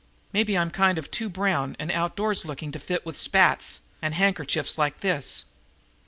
Maybe 0.33 0.57
I'm 0.57 0.71
kind 0.71 0.97
of 0.97 1.11
too 1.11 1.29
brown 1.29 1.75
and 1.77 1.91
outdoors 1.91 2.43
looking 2.43 2.71
to 2.71 2.79
fit 2.79 3.05
with 3.05 3.15
spats 3.15 3.81
and 4.01 4.15
handkerchiefs 4.15 4.75
like 4.75 5.01
this." 5.01 5.45